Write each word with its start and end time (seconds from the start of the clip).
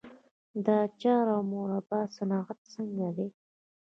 د 0.65 0.67
اچار 0.85 1.25
او 1.35 1.41
مربا 1.51 1.99
صنعت 2.15 2.59
څنګه 2.73 3.07
دی؟ 3.15 3.27